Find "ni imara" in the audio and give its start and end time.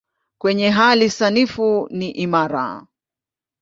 1.91-2.87